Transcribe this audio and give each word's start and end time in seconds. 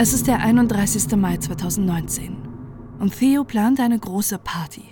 Es 0.00 0.12
ist 0.12 0.28
der 0.28 0.38
31. 0.38 1.16
Mai 1.16 1.38
2019 1.38 2.36
und 3.00 3.18
Theo 3.18 3.42
plant 3.42 3.80
eine 3.80 3.98
große 3.98 4.38
Party. 4.38 4.84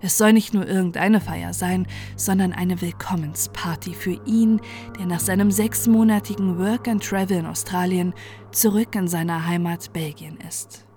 Es 0.00 0.18
soll 0.18 0.32
nicht 0.32 0.52
nur 0.52 0.66
irgendeine 0.66 1.20
Feier 1.20 1.54
sein, 1.54 1.86
sondern 2.16 2.52
eine 2.52 2.80
Willkommensparty 2.80 3.94
für 3.94 4.20
ihn, 4.26 4.60
der 4.98 5.06
nach 5.06 5.20
seinem 5.20 5.52
sechsmonatigen 5.52 6.58
Work 6.58 6.88
and 6.88 7.04
Travel 7.04 7.38
in 7.38 7.46
Australien 7.46 8.14
zurück 8.50 8.96
in 8.96 9.06
seiner 9.06 9.46
Heimat 9.46 9.92
Belgien 9.92 10.38
ist. 10.38 10.88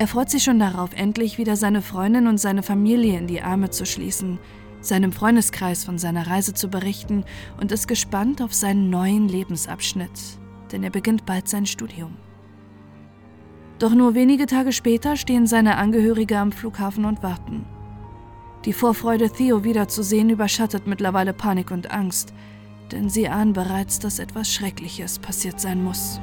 Er 0.00 0.08
freut 0.08 0.30
sich 0.30 0.42
schon 0.42 0.58
darauf, 0.58 0.90
endlich 0.94 1.38
wieder 1.38 1.54
seine 1.54 1.80
Freundin 1.80 2.26
und 2.26 2.38
seine 2.38 2.64
Familie 2.64 3.18
in 3.18 3.28
die 3.28 3.42
Arme 3.42 3.70
zu 3.70 3.86
schließen, 3.86 4.40
seinem 4.80 5.12
Freundeskreis 5.12 5.84
von 5.84 5.96
seiner 5.96 6.26
Reise 6.26 6.54
zu 6.54 6.70
berichten 6.70 7.24
und 7.60 7.70
ist 7.70 7.86
gespannt 7.86 8.42
auf 8.42 8.52
seinen 8.52 8.90
neuen 8.90 9.28
Lebensabschnitt, 9.28 10.40
denn 10.72 10.82
er 10.82 10.90
beginnt 10.90 11.26
bald 11.26 11.48
sein 11.48 11.66
Studium. 11.66 12.16
Doch 13.78 13.94
nur 13.94 14.14
wenige 14.14 14.46
Tage 14.46 14.72
später 14.72 15.16
stehen 15.16 15.46
seine 15.46 15.76
Angehörige 15.76 16.38
am 16.38 16.52
Flughafen 16.52 17.04
und 17.04 17.22
warten. 17.22 17.64
Die 18.66 18.74
Vorfreude, 18.74 19.30
Theo 19.30 19.64
wiederzusehen, 19.64 20.28
überschattet 20.28 20.86
mittlerweile 20.86 21.32
Panik 21.32 21.70
und 21.70 21.90
Angst, 21.90 22.34
denn 22.92 23.08
sie 23.08 23.28
ahnen 23.28 23.54
bereits, 23.54 23.98
dass 23.98 24.18
etwas 24.18 24.52
Schreckliches 24.52 25.18
passiert 25.18 25.60
sein 25.60 25.82
muss. 25.82 26.20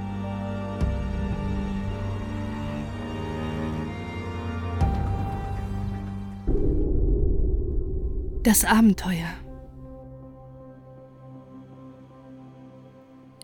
Das 8.43 8.63
Abenteuer. 8.63 9.27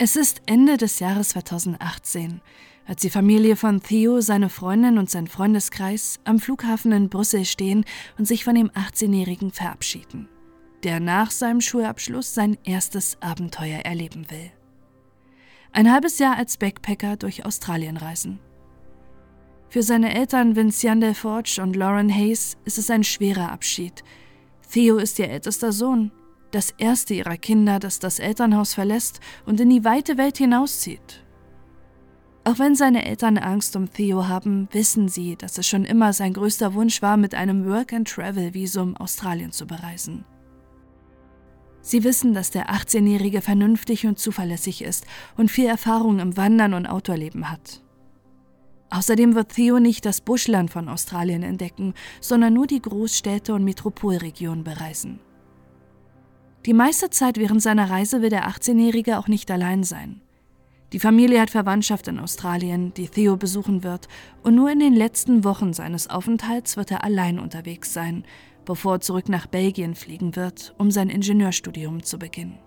Es 0.05 0.17
ist 0.17 0.41
Ende 0.47 0.75
des 0.75 0.99
Jahres 0.99 1.29
2018, 1.29 2.41
als 2.85 3.01
die 3.01 3.09
Familie 3.09 3.55
von 3.55 3.81
Theo, 3.81 4.19
seine 4.19 4.49
Freundin 4.49 4.97
und 4.97 5.09
sein 5.09 5.27
Freundeskreis 5.27 6.19
am 6.25 6.39
Flughafen 6.39 6.91
in 6.91 7.07
Brüssel 7.07 7.45
stehen 7.45 7.85
und 8.17 8.27
sich 8.27 8.43
von 8.43 8.55
dem 8.55 8.69
18-Jährigen 8.71 9.51
verabschieden, 9.51 10.27
der 10.83 10.99
nach 10.99 11.31
seinem 11.31 11.61
Schulabschluss 11.61 12.33
sein 12.33 12.57
erstes 12.65 13.15
Abenteuer 13.21 13.79
erleben 13.85 14.29
will. 14.29 14.51
Ein 15.71 15.89
halbes 15.89 16.19
Jahr 16.19 16.35
als 16.35 16.57
Backpacker 16.57 17.15
durch 17.15 17.45
Australien 17.45 17.95
reisen. 17.95 18.41
Für 19.69 19.83
seine 19.83 20.13
Eltern 20.13 20.57
Vincian 20.57 20.99
Delforge 20.99 21.61
und 21.61 21.77
Lauren 21.77 22.13
Hayes 22.13 22.57
ist 22.65 22.77
es 22.77 22.89
ein 22.89 23.05
schwerer 23.05 23.53
Abschied– 23.53 24.03
Theo 24.73 24.97
ist 24.97 25.19
ihr 25.19 25.29
ältester 25.29 25.71
Sohn, 25.71 26.11
das 26.53 26.71
erste 26.77 27.13
ihrer 27.13 27.37
Kinder, 27.37 27.79
das 27.79 27.99
das 27.99 28.19
Elternhaus 28.19 28.73
verlässt 28.73 29.19
und 29.45 29.59
in 29.59 29.69
die 29.69 29.83
weite 29.83 30.17
Welt 30.17 30.37
hinauszieht. 30.37 31.23
Auch 32.45 32.59
wenn 32.59 32.75
seine 32.75 33.05
Eltern 33.05 33.37
Angst 33.37 33.75
um 33.75 33.89
Theo 33.89 34.27
haben, 34.27 34.67
wissen 34.71 35.07
sie, 35.07 35.37
dass 35.37 35.57
es 35.57 35.67
schon 35.67 35.85
immer 35.85 36.11
sein 36.11 36.33
größter 36.33 36.73
Wunsch 36.73 37.01
war, 37.01 37.15
mit 37.15 37.35
einem 37.35 37.65
Work-and-Travel-Visum 37.65 38.97
Australien 38.97 39.51
zu 39.51 39.65
bereisen. 39.65 40.25
Sie 41.81 42.03
wissen, 42.03 42.33
dass 42.33 42.51
der 42.51 42.69
18-Jährige 42.69 43.41
vernünftig 43.41 44.05
und 44.05 44.19
zuverlässig 44.19 44.83
ist 44.83 45.05
und 45.37 45.51
viel 45.51 45.67
Erfahrung 45.67 46.19
im 46.19 46.37
Wandern 46.37 46.73
und 46.73 46.85
Outdoorleben 46.85 47.49
hat. 47.49 47.81
Außerdem 48.89 49.35
wird 49.35 49.53
Theo 49.55 49.79
nicht 49.79 50.05
das 50.05 50.21
Buschland 50.21 50.69
von 50.69 50.87
Australien 50.87 51.43
entdecken, 51.43 51.93
sondern 52.21 52.53
nur 52.53 52.67
die 52.67 52.81
Großstädte 52.81 53.53
und 53.53 53.63
Metropolregionen 53.63 54.63
bereisen. 54.63 55.19
Die 56.65 56.73
meiste 56.73 57.09
Zeit 57.09 57.37
während 57.37 57.61
seiner 57.61 57.89
Reise 57.89 58.21
will 58.21 58.29
der 58.29 58.47
18-Jährige 58.47 59.17
auch 59.17 59.27
nicht 59.27 59.51
allein 59.51 59.83
sein. 59.83 60.21
Die 60.93 60.99
Familie 60.99 61.41
hat 61.41 61.49
Verwandtschaft 61.49 62.07
in 62.07 62.19
Australien, 62.19 62.93
die 62.93 63.07
Theo 63.07 63.35
besuchen 63.35 63.83
wird, 63.83 64.07
und 64.43 64.55
nur 64.55 64.71
in 64.71 64.79
den 64.79 64.93
letzten 64.93 65.43
Wochen 65.43 65.73
seines 65.73 66.09
Aufenthalts 66.09 66.77
wird 66.77 66.91
er 66.91 67.03
allein 67.03 67.39
unterwegs 67.39 67.93
sein, 67.93 68.23
bevor 68.63 68.95
er 68.95 69.01
zurück 69.01 69.27
nach 69.27 69.47
Belgien 69.47 69.95
fliegen 69.95 70.35
wird, 70.35 70.73
um 70.77 70.91
sein 70.91 71.09
Ingenieurstudium 71.09 72.03
zu 72.03 72.19
beginnen. 72.19 72.59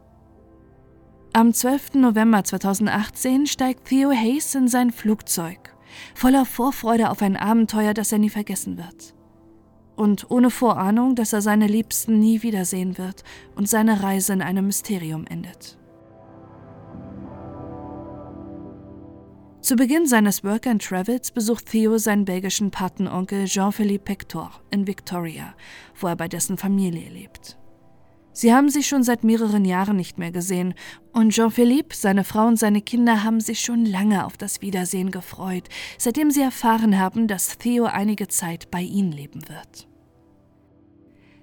Am 1.33 1.53
12. 1.53 1.95
November 1.95 2.45
2018 2.45 3.47
steigt 3.47 3.87
Theo 3.87 4.11
Hayes 4.11 4.55
in 4.55 4.69
sein 4.69 4.91
Flugzeug 4.91 5.77
voller 6.15 6.45
Vorfreude 6.45 7.11
auf 7.11 7.23
ein 7.23 7.37
Abenteuer, 7.37 7.95
das 7.95 8.13
er 8.13 8.19
nie 8.19 8.31
vergessen 8.31 8.77
wird. 8.77 9.16
Und 9.97 10.31
ohne 10.31 10.51
Vorahnung, 10.51 11.15
dass 11.15 11.33
er 11.33 11.41
seine 11.41 11.67
Liebsten 11.67 12.19
nie 12.19 12.43
wiedersehen 12.43 12.99
wird 12.99 13.25
und 13.55 13.69
seine 13.69 14.03
Reise 14.03 14.35
in 14.35 14.43
einem 14.43 14.67
Mysterium 14.67 15.27
endet. 15.27 15.79
Zu 19.67 19.75
Beginn 19.75 20.07
seines 20.07 20.45
Work 20.45 20.69
and 20.69 20.81
Travels 20.81 21.33
besucht 21.33 21.67
Theo 21.67 21.99
seinen 21.99 22.25
belgischen 22.25 22.71
Patenonkel 22.71 23.47
Jean-Philippe 23.47 24.05
Pector 24.05 24.53
in 24.71 24.87
Victoria, 24.87 25.55
wo 25.99 26.07
er 26.07 26.15
bei 26.15 26.29
dessen 26.29 26.57
Familie 26.57 27.11
lebt. 27.11 27.59
Sie 28.37 28.53
haben 28.53 28.69
sich 28.69 28.87
schon 28.87 29.03
seit 29.03 29.25
mehreren 29.25 29.65
Jahren 29.65 29.97
nicht 29.97 30.19
mehr 30.19 30.31
gesehen 30.31 30.75
und 31.15 31.31
Jean-Philippe, 31.31 31.97
seine 31.97 32.23
Frau 32.23 32.47
und 32.47 32.59
seine 32.59 32.83
Kinder 32.83 33.25
haben 33.25 33.41
sich 33.41 33.61
schon 33.61 33.87
lange 33.87 34.27
auf 34.27 34.37
das 34.37 34.61
Wiedersehen 34.61 35.11
gefreut, 35.11 35.71
seitdem 35.97 36.31
sie 36.31 36.43
erfahren 36.43 36.99
haben, 36.99 37.29
dass 37.29 37.57
Theo 37.57 37.87
einige 37.87 38.29
Zeit 38.29 38.71
bei 38.71 38.83
ihnen 38.83 39.11
leben 39.11 39.49
wird. 39.49 39.89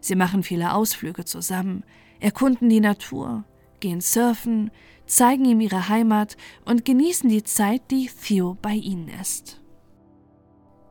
Sie 0.01 0.13
machen 0.13 0.43
viele 0.43 0.75
Ausflüge 0.75 1.25
zusammen, 1.25 1.83
erkunden 2.19 2.69
die 2.69 2.79
Natur, 2.79 3.43
gehen 3.79 3.99
surfen, 3.99 4.69
zeigen 5.07 5.45
ihm 5.45 5.61
ihre 5.61 5.89
Heimat 5.89 6.37
und 6.63 6.85
genießen 6.85 7.27
die 7.27 7.41
Zeit, 7.41 7.89
die 7.89 8.07
Theo 8.07 8.55
bei 8.61 8.73
ihnen 8.73 9.09
ist. 9.19 9.63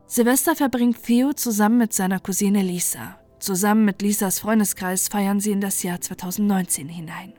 Silvester 0.05 0.53
verbringt 0.57 1.01
Theo 1.01 1.31
zusammen 1.31 1.77
mit 1.77 1.93
seiner 1.93 2.19
Cousine 2.19 2.61
Lisa. 2.61 3.22
Zusammen 3.43 3.83
mit 3.83 4.01
Lisas 4.01 4.39
Freundeskreis 4.39 5.09
feiern 5.09 5.41
sie 5.41 5.51
in 5.51 5.59
das 5.59 5.83
Jahr 5.83 5.99
2019 5.99 6.87
hinein. 6.87 7.33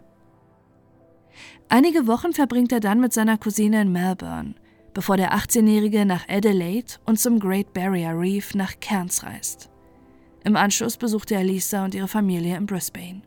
Einige 1.70 2.06
Wochen 2.06 2.34
verbringt 2.34 2.72
er 2.72 2.81
dann 2.81 3.00
mit 3.00 3.15
seiner 3.15 3.38
Cousine 3.38 3.81
in 3.81 3.91
Melbourne, 3.91 4.54
bevor 4.93 5.16
der 5.16 5.32
18-Jährige 5.32 6.04
nach 6.04 6.28
Adelaide 6.28 6.97
und 7.06 7.19
zum 7.19 7.41
Great 7.41 7.72
Barrier 7.72 8.10
Reef 8.10 8.54
nach 8.54 8.78
Cairns 8.81 9.25
reist. 9.25 9.70
Im 10.44 10.56
Anschluss 10.56 10.98
besuchte 10.98 11.37
er 11.37 11.44
Lisa 11.44 11.87
und 11.87 11.94
ihre 11.94 12.06
Familie 12.06 12.59
in 12.59 12.66
Brisbane. 12.66 13.22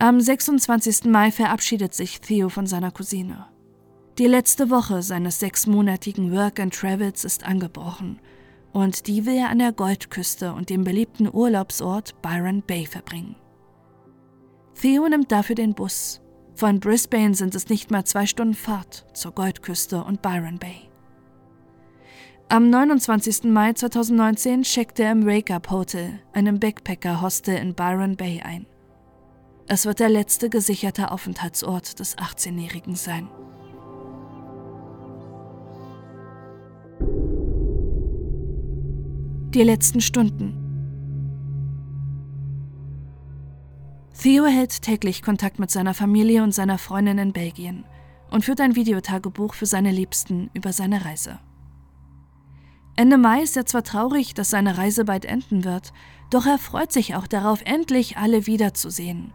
Am 0.00 0.20
26. 0.20 1.04
Mai 1.04 1.30
verabschiedet 1.30 1.94
sich 1.94 2.20
Theo 2.20 2.50
von 2.50 2.66
seiner 2.66 2.90
Cousine. 2.90 3.46
Die 4.18 4.26
letzte 4.26 4.68
Woche 4.68 5.00
seines 5.00 5.40
sechsmonatigen 5.40 6.30
Work 6.30 6.60
and 6.60 6.74
Travels 6.74 7.24
ist 7.24 7.46
angebrochen 7.46 8.20
und 8.74 9.06
die 9.06 9.24
will 9.24 9.36
er 9.36 9.50
an 9.50 9.60
der 9.60 9.72
Goldküste 9.72 10.52
und 10.52 10.68
dem 10.68 10.84
beliebten 10.84 11.32
Urlaubsort 11.32 12.20
Byron 12.20 12.60
Bay 12.60 12.84
verbringen. 12.84 13.36
Theo 14.74 15.08
nimmt 15.08 15.30
dafür 15.30 15.54
den 15.54 15.74
Bus. 15.74 16.20
Von 16.56 16.80
Brisbane 16.80 17.34
sind 17.34 17.54
es 17.54 17.68
nicht 17.68 17.90
mal 17.90 18.04
zwei 18.04 18.26
Stunden 18.26 18.54
Fahrt 18.54 19.06
zur 19.14 19.32
Goldküste 19.32 20.02
und 20.02 20.22
Byron 20.22 20.58
Bay. 20.58 20.90
Am 22.48 22.68
29. 22.68 23.44
Mai 23.44 23.72
2019 23.72 24.62
checkt 24.62 24.98
er 24.98 25.12
im 25.12 25.24
Wake 25.24 25.52
Up 25.52 25.70
Hotel, 25.70 26.20
einem 26.32 26.58
Backpacker-Hostel 26.58 27.56
in 27.56 27.74
Byron 27.74 28.16
Bay 28.16 28.42
ein. 28.42 28.66
Es 29.66 29.86
wird 29.86 30.00
der 30.00 30.10
letzte 30.10 30.50
gesicherte 30.50 31.10
Aufenthaltsort 31.12 32.00
des 32.00 32.18
18-Jährigen 32.18 32.96
sein. 32.96 33.28
Die 39.54 39.62
letzten 39.62 40.00
Stunden. 40.00 40.60
Theo 44.20 44.46
hält 44.46 44.82
täglich 44.82 45.22
Kontakt 45.22 45.60
mit 45.60 45.70
seiner 45.70 45.94
Familie 45.94 46.42
und 46.42 46.52
seiner 46.52 46.78
Freundin 46.78 47.18
in 47.18 47.32
Belgien 47.32 47.84
und 48.30 48.44
führt 48.44 48.60
ein 48.60 48.74
Videotagebuch 48.74 49.54
für 49.54 49.66
seine 49.66 49.92
Liebsten 49.92 50.50
über 50.54 50.72
seine 50.72 51.04
Reise. 51.04 51.38
Ende 52.96 53.16
Mai 53.16 53.42
ist 53.42 53.56
er 53.56 53.66
zwar 53.66 53.84
traurig, 53.84 54.34
dass 54.34 54.50
seine 54.50 54.76
Reise 54.76 55.04
bald 55.04 55.24
enden 55.24 55.64
wird, 55.64 55.92
doch 56.30 56.46
er 56.46 56.58
freut 56.58 56.92
sich 56.92 57.14
auch 57.14 57.26
darauf, 57.26 57.60
endlich 57.64 58.16
alle 58.16 58.46
wiederzusehen. 58.46 59.32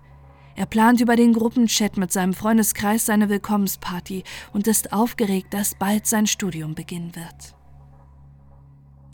Er 0.55 0.65
plant 0.65 0.99
über 0.99 1.15
den 1.15 1.31
Gruppenchat 1.31 1.95
mit 1.95 2.11
seinem 2.11 2.33
Freundeskreis 2.33 3.05
seine 3.05 3.29
Willkommensparty 3.29 4.23
und 4.51 4.67
ist 4.67 4.91
aufgeregt, 4.91 5.53
dass 5.53 5.75
bald 5.75 6.07
sein 6.07 6.27
Studium 6.27 6.75
beginnen 6.75 7.15
wird. 7.15 7.58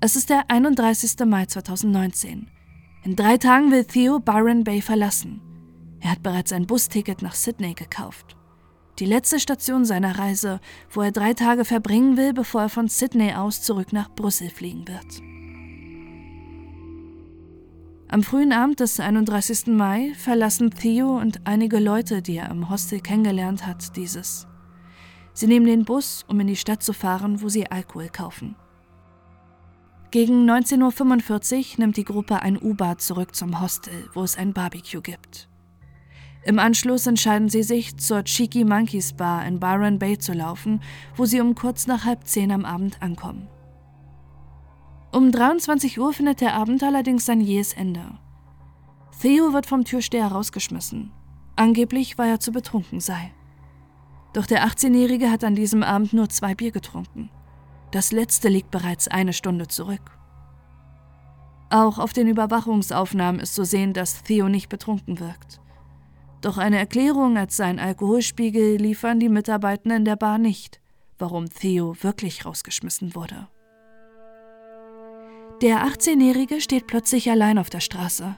Es 0.06 0.16
ist 0.16 0.30
der 0.30 0.52
31. 0.52 1.26
Mai 1.26 1.48
2019. 1.48 2.52
In 3.06 3.16
drei 3.16 3.38
Tagen 3.38 3.72
will 3.72 3.86
Theo 3.86 4.20
Byron 4.20 4.64
Bay 4.64 4.80
verlassen. 4.80 5.42
Er 6.00 6.12
hat 6.12 6.22
bereits 6.22 6.54
ein 6.54 6.68
Busticket 6.68 7.24
nach 7.24 7.34
Sydney 7.34 7.74
gekauft. 7.74 8.38
Die 9.00 9.08
letzte 9.08 9.40
Station 9.40 9.84
seiner 9.84 10.20
Reise, 10.20 10.60
wo 10.92 11.02
er 11.02 11.12
drei 11.12 11.34
Tage 11.34 11.66
verbringen 11.66 12.18
will, 12.18 12.34
bevor 12.34 12.62
er 12.62 12.70
von 12.70 12.88
Sydney 12.88 13.34
aus 13.34 13.64
zurück 13.64 13.94
nach 13.94 14.12
Brüssel 14.12 14.52
fliegen 14.52 14.88
wird. 14.88 15.24
Am 18.08 18.22
frühen 18.22 18.54
Abend 18.54 18.82
des 18.82 19.00
31. 19.00 19.74
Mai 19.74 20.14
verlassen 20.16 20.70
Theo 20.70 21.18
und 21.18 21.48
einige 21.48 21.80
Leute, 21.80 22.22
die 22.22 22.38
er 22.38 22.52
im 22.52 22.70
Hostel 22.70 23.00
kennengelernt 23.00 23.66
hat, 23.66 23.96
dieses. 23.96 24.46
Sie 25.34 25.48
nehmen 25.48 25.66
den 25.66 25.84
Bus, 25.84 26.26
um 26.28 26.40
in 26.42 26.46
die 26.46 26.56
Stadt 26.56 26.84
zu 26.84 26.94
fahren, 26.94 27.42
wo 27.42 27.50
sie 27.50 27.72
Alkohol 27.72 28.10
kaufen. 28.10 28.56
Gegen 30.12 30.50
19.45 30.50 31.74
Uhr 31.74 31.80
nimmt 31.80 31.98
die 31.98 32.06
Gruppe 32.06 32.42
ein 32.42 32.62
U-Bahn 32.62 33.00
zurück 33.00 33.36
zum 33.36 33.62
Hostel, 33.62 34.10
wo 34.14 34.24
es 34.24 34.38
ein 34.38 34.54
Barbecue 34.54 35.02
gibt. 35.02 35.50
Im 36.46 36.60
Anschluss 36.60 37.08
entscheiden 37.08 37.50
sie 37.50 37.64
sich, 37.64 37.98
zur 37.98 38.24
Cheeky 38.24 38.66
Monkeys 38.66 39.14
Bar 39.14 39.46
in 39.46 39.60
Byron 39.60 39.98
Bay 39.98 40.18
zu 40.18 40.32
laufen, 40.34 40.80
wo 41.16 41.26
sie 41.26 41.42
um 41.42 41.56
kurz 41.56 41.88
nach 41.88 42.06
halb 42.06 42.28
zehn 42.28 42.52
am 42.52 42.66
Abend 42.66 43.02
ankommen. 43.02 43.48
Um 45.12 45.32
23 45.32 46.00
Uhr 46.00 46.14
findet 46.14 46.42
der 46.42 46.54
Abend 46.54 46.84
allerdings 46.84 47.26
sein 47.26 47.42
jähes 47.42 47.74
Ende. 47.74 48.20
Theo 49.22 49.54
wird 49.54 49.66
vom 49.66 49.86
Türsteher 49.86 50.28
rausgeschmissen. 50.28 51.12
Angeblich, 51.56 52.18
weil 52.18 52.30
er 52.30 52.40
zu 52.40 52.52
betrunken 52.52 53.00
sei. 53.00 53.34
Doch 54.34 54.46
der 54.46 54.68
18-Jährige 54.68 55.32
hat 55.32 55.44
an 55.44 55.56
diesem 55.56 55.82
Abend 55.82 56.14
nur 56.14 56.30
zwei 56.30 56.54
Bier 56.54 56.72
getrunken. 56.72 57.30
Das 57.96 58.12
letzte 58.12 58.50
liegt 58.50 58.72
bereits 58.72 59.08
eine 59.08 59.32
Stunde 59.32 59.70
zurück. 59.70 60.20
Auch 61.70 61.98
auf 61.98 62.12
den 62.12 62.28
Überwachungsaufnahmen 62.28 63.40
ist 63.40 63.56
zu 63.56 63.64
sehen, 63.64 63.94
dass 63.94 64.22
Theo 64.22 64.50
nicht 64.50 64.68
betrunken 64.68 65.22
wirkt. 65.22 65.62
Doch 66.42 66.58
eine 66.58 66.78
Erklärung 66.78 67.38
als 67.38 67.56
sein 67.56 67.80
Alkoholspiegel 67.80 68.76
liefern 68.76 69.22
die 69.22 69.30
Mitarbeitenden 69.30 70.04
der 70.04 70.18
Bar 70.18 70.40
nicht, 70.40 70.82
warum 71.20 71.50
Theo 71.50 71.96
wirklich 72.02 72.46
rausgeschmissen 72.46 73.16
wurde. 73.16 73.48
Der 75.62 75.88
18-Jährige 75.88 76.60
steht 76.60 76.88
plötzlich 76.88 77.32
allein 77.32 77.58
auf 77.58 77.70
der 77.70 77.80
Straße, 77.80 78.36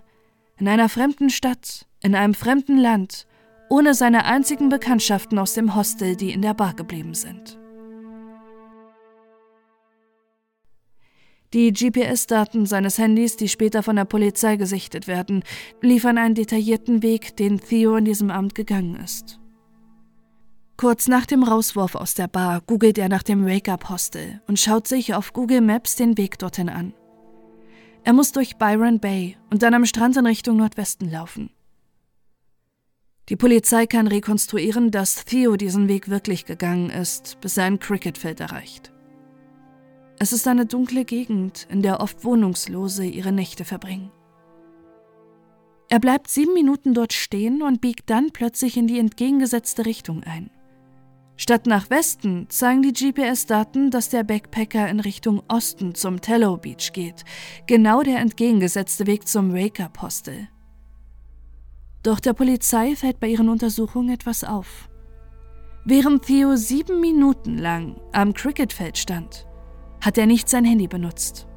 in 0.57 0.67
einer 0.67 0.87
fremden 0.87 1.31
Stadt, 1.31 1.87
in 2.03 2.13
einem 2.13 2.35
fremden 2.35 2.77
Land, 2.77 3.25
ohne 3.71 3.95
seine 3.95 4.25
einzigen 4.25 4.69
Bekanntschaften 4.69 5.39
aus 5.39 5.55
dem 5.55 5.73
Hostel, 5.73 6.15
die 6.15 6.31
in 6.31 6.43
der 6.43 6.53
Bar 6.53 6.75
geblieben 6.75 7.15
sind. 7.15 7.57
Die 11.53 11.71
GPS-Daten 11.71 12.65
seines 12.65 12.97
Handys, 12.97 13.37
die 13.37 13.47
später 13.47 13.81
von 13.81 13.95
der 13.95 14.05
Polizei 14.05 14.57
gesichtet 14.57 15.07
werden, 15.07 15.43
liefern 15.81 16.17
einen 16.17 16.35
detaillierten 16.35 17.03
Weg, 17.03 17.37
den 17.37 17.59
Theo 17.59 17.95
in 17.95 18.05
diesem 18.05 18.31
Amt 18.31 18.53
gegangen 18.53 18.97
ist. 18.97 19.39
Kurz 20.75 21.07
nach 21.07 21.25
dem 21.25 21.43
Rauswurf 21.43 21.95
aus 21.95 22.13
der 22.13 22.27
Bar 22.27 22.61
googelt 22.67 22.97
er 22.97 23.09
nach 23.09 23.23
dem 23.23 23.45
Wake-up-Hostel 23.45 24.41
und 24.47 24.59
schaut 24.59 24.87
sich 24.87 25.13
auf 25.13 25.33
Google 25.33 25.61
Maps 25.61 25.95
den 25.95 26.17
Weg 26.17 26.37
dorthin 26.37 26.69
an. 26.69 26.93
Er 28.03 28.13
muss 28.13 28.31
durch 28.31 28.57
Byron 28.57 28.99
Bay 28.99 29.37
und 29.49 29.63
dann 29.63 29.73
am 29.73 29.85
Strand 29.85 30.17
in 30.17 30.27
Richtung 30.27 30.57
Nordwesten 30.57 31.09
laufen. 31.09 31.49
Die 33.29 33.35
Polizei 33.35 33.87
kann 33.87 34.07
rekonstruieren, 34.07 34.91
dass 34.91 35.25
Theo 35.25 35.55
diesen 35.55 35.87
Weg 35.87 36.09
wirklich 36.09 36.45
gegangen 36.45 36.89
ist, 36.89 37.39
bis 37.41 37.57
er 37.57 37.65
ein 37.65 37.79
Cricketfeld 37.79 38.39
erreicht. 38.39 38.93
Es 40.19 40.33
ist 40.33 40.47
eine 40.47 40.65
dunkle 40.65 41.05
Gegend, 41.05 41.67
in 41.69 41.81
der 41.81 41.99
oft 41.99 42.23
Wohnungslose 42.23 43.05
ihre 43.05 43.31
Nächte 43.31 43.65
verbringen. 43.65 44.11
Er 45.89 45.99
bleibt 45.99 46.27
sieben 46.27 46.53
Minuten 46.53 46.93
dort 46.93 47.13
stehen 47.13 47.61
und 47.61 47.81
biegt 47.81 48.09
dann 48.09 48.31
plötzlich 48.31 48.77
in 48.77 48.87
die 48.87 48.99
entgegengesetzte 48.99 49.85
Richtung 49.85 50.23
ein. 50.23 50.49
Statt 51.37 51.67
nach 51.67 51.89
Westen 51.91 52.49
zeigen 52.49 52.81
die 52.81 52.93
GPS-Daten, 52.93 53.91
dass 53.91 54.09
der 54.09 54.23
Backpacker 54.23 54.89
in 54.89 54.99
Richtung 54.99 55.43
Osten 55.47 55.93
zum 55.93 56.19
Tello 56.19 56.57
Beach 56.57 56.91
geht, 56.93 57.23
genau 57.67 58.01
der 58.01 58.19
entgegengesetzte 58.19 59.05
Weg 59.05 59.27
zum 59.27 59.53
Wake-up 59.53 60.01
Hostel. 60.01 60.49
Doch 62.01 62.19
der 62.19 62.33
Polizei 62.33 62.95
fällt 62.95 63.19
bei 63.19 63.27
ihren 63.27 63.49
Untersuchungen 63.49 64.09
etwas 64.09 64.43
auf. 64.43 64.89
Während 65.85 66.25
Theo 66.25 66.55
sieben 66.55 66.99
Minuten 66.99 67.57
lang 67.57 67.95
am 68.11 68.33
Cricketfeld 68.33 68.97
stand, 68.97 69.46
hat 70.01 70.17
er 70.17 70.25
nicht 70.25 70.49
sein 70.49 70.65
Handy 70.65 70.87
benutzt? 70.87 71.47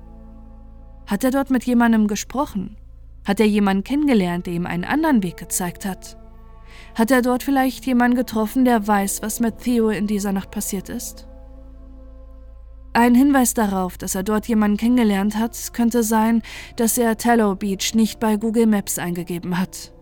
Hat 1.06 1.24
er 1.24 1.30
dort 1.30 1.50
mit 1.50 1.64
jemandem 1.64 2.06
gesprochen? 2.06 2.76
Hat 3.24 3.40
er 3.40 3.46
jemanden 3.46 3.84
kennengelernt, 3.84 4.46
der 4.46 4.54
ihm 4.54 4.66
einen 4.66 4.84
anderen 4.84 5.22
Weg 5.22 5.36
gezeigt 5.36 5.84
hat? 5.84 6.16
Hat 6.94 7.10
er 7.10 7.22
dort 7.22 7.42
vielleicht 7.42 7.86
jemanden 7.86 8.16
getroffen, 8.16 8.64
der 8.64 8.86
weiß, 8.86 9.22
was 9.22 9.40
mit 9.40 9.58
Theo 9.58 9.90
in 9.90 10.06
dieser 10.06 10.32
Nacht 10.32 10.50
passiert 10.50 10.88
ist? 10.88 11.26
Ein 12.92 13.14
Hinweis 13.14 13.54
darauf, 13.54 13.98
dass 13.98 14.16
er 14.16 14.24
dort 14.24 14.48
jemanden 14.48 14.76
kennengelernt 14.76 15.36
hat, 15.36 15.72
könnte 15.72 16.02
sein, 16.02 16.42
dass 16.76 16.98
er 16.98 17.16
Tallow 17.16 17.54
Beach 17.54 17.94
nicht 17.94 18.18
bei 18.18 18.36
Google 18.36 18.66
Maps 18.66 18.98
eingegeben 18.98 19.58
hat. 19.58 19.92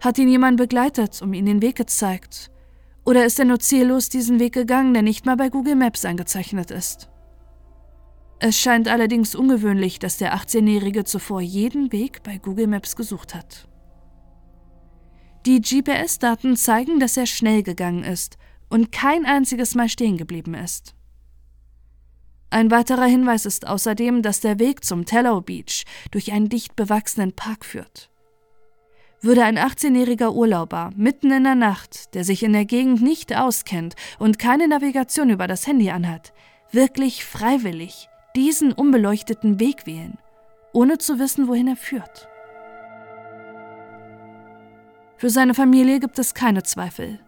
Hat 0.00 0.18
ihn 0.18 0.28
jemand 0.28 0.56
begleitet, 0.56 1.22
um 1.22 1.32
ihm 1.32 1.46
den 1.46 1.62
Weg 1.62 1.76
gezeigt? 1.76 2.50
Oder 3.04 3.24
ist 3.24 3.38
er 3.38 3.44
nur 3.44 3.58
ziellos 3.58 4.08
diesen 4.08 4.38
Weg 4.38 4.52
gegangen, 4.52 4.92
der 4.92 5.02
nicht 5.02 5.26
mal 5.26 5.36
bei 5.36 5.48
Google 5.48 5.76
Maps 5.76 6.04
eingezeichnet 6.04 6.70
ist? 6.70 7.08
Es 8.38 8.58
scheint 8.58 8.88
allerdings 8.88 9.34
ungewöhnlich, 9.34 9.98
dass 9.98 10.16
der 10.16 10.34
18-Jährige 10.34 11.04
zuvor 11.04 11.40
jeden 11.40 11.92
Weg 11.92 12.22
bei 12.22 12.38
Google 12.38 12.66
Maps 12.66 12.96
gesucht 12.96 13.34
hat. 13.34 13.68
Die 15.46 15.60
GPS-Daten 15.60 16.56
zeigen, 16.56 17.00
dass 17.00 17.16
er 17.16 17.26
schnell 17.26 17.62
gegangen 17.62 18.04
ist 18.04 18.38
und 18.68 18.92
kein 18.92 19.26
einziges 19.26 19.74
Mal 19.74 19.88
stehen 19.88 20.16
geblieben 20.16 20.54
ist. 20.54 20.94
Ein 22.50 22.70
weiterer 22.70 23.04
Hinweis 23.04 23.46
ist 23.46 23.66
außerdem, 23.66 24.22
dass 24.22 24.40
der 24.40 24.58
Weg 24.58 24.84
zum 24.84 25.04
Tello 25.04 25.40
Beach 25.40 25.84
durch 26.10 26.32
einen 26.32 26.48
dicht 26.48 26.76
bewachsenen 26.76 27.32
Park 27.32 27.64
führt. 27.64 28.10
Würde 29.22 29.44
ein 29.44 29.58
18-jähriger 29.58 30.32
Urlauber 30.32 30.90
mitten 30.96 31.30
in 31.30 31.44
der 31.44 31.54
Nacht, 31.54 32.14
der 32.14 32.24
sich 32.24 32.42
in 32.42 32.54
der 32.54 32.64
Gegend 32.64 33.02
nicht 33.02 33.36
auskennt 33.36 33.94
und 34.18 34.38
keine 34.38 34.66
Navigation 34.66 35.28
über 35.28 35.46
das 35.46 35.66
Handy 35.66 35.90
anhat, 35.90 36.32
wirklich 36.72 37.24
freiwillig 37.24 38.08
diesen 38.34 38.72
unbeleuchteten 38.72 39.60
Weg 39.60 39.86
wählen, 39.86 40.16
ohne 40.72 40.98
zu 40.98 41.18
wissen, 41.18 41.48
wohin 41.48 41.68
er 41.68 41.76
führt. 41.76 42.28
Für 45.16 45.28
seine 45.28 45.52
Familie 45.52 46.00
gibt 46.00 46.18
es 46.18 46.32
keine 46.32 46.62
Zweifel. 46.62 47.20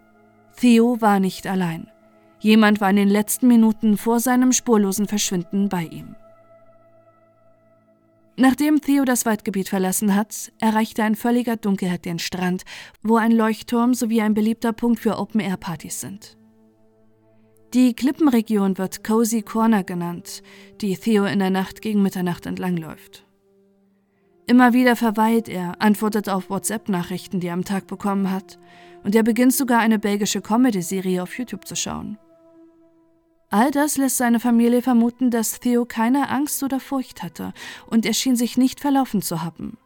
Theo 0.56 1.02
war 1.02 1.20
nicht 1.20 1.46
allein. 1.46 1.90
Jemand 2.38 2.80
war 2.80 2.88
in 2.88 2.96
den 2.96 3.08
letzten 3.08 3.48
Minuten 3.48 3.98
vor 3.98 4.18
seinem 4.18 4.52
spurlosen 4.52 5.08
Verschwinden 5.08 5.68
bei 5.68 5.84
ihm. 5.84 6.16
Nachdem 8.42 8.80
Theo 8.80 9.04
das 9.04 9.24
Waldgebiet 9.24 9.68
verlassen 9.68 10.16
hat, 10.16 10.50
erreichte 10.58 11.02
er 11.02 11.06
in 11.06 11.14
völliger 11.14 11.54
Dunkelheit 11.54 12.04
den 12.04 12.18
Strand, 12.18 12.64
wo 13.00 13.14
ein 13.14 13.30
Leuchtturm 13.30 13.94
sowie 13.94 14.20
ein 14.20 14.34
beliebter 14.34 14.72
Punkt 14.72 14.98
für 14.98 15.16
Open-Air-Partys 15.16 16.00
sind. 16.00 16.36
Die 17.72 17.94
Klippenregion 17.94 18.78
wird 18.78 19.04
Cozy 19.04 19.42
Corner 19.42 19.84
genannt, 19.84 20.42
die 20.80 20.96
Theo 20.96 21.24
in 21.24 21.38
der 21.38 21.50
Nacht 21.50 21.82
gegen 21.82 22.02
Mitternacht 22.02 22.46
entlangläuft. 22.46 23.24
Immer 24.48 24.72
wieder 24.72 24.96
verweilt 24.96 25.48
er, 25.48 25.80
antwortet 25.80 26.28
auf 26.28 26.50
WhatsApp-Nachrichten, 26.50 27.38
die 27.38 27.46
er 27.46 27.54
am 27.54 27.64
Tag 27.64 27.86
bekommen 27.86 28.32
hat, 28.32 28.58
und 29.04 29.14
er 29.14 29.22
beginnt 29.22 29.54
sogar 29.54 29.78
eine 29.78 30.00
belgische 30.00 30.40
Comedy-Serie 30.40 31.22
auf 31.22 31.38
YouTube 31.38 31.64
zu 31.64 31.76
schauen. 31.76 32.18
All 33.52 33.70
das 33.70 33.98
lässt 33.98 34.16
seine 34.16 34.40
Familie 34.40 34.80
vermuten, 34.80 35.30
dass 35.30 35.60
Theo 35.60 35.84
keine 35.84 36.30
Angst 36.30 36.62
oder 36.62 36.80
Furcht 36.80 37.22
hatte 37.22 37.52
und 37.86 38.06
er 38.06 38.14
schien 38.14 38.34
sich 38.34 38.56
nicht 38.56 38.80
verlaufen 38.80 39.20
zu 39.20 39.42
haben. 39.42 39.76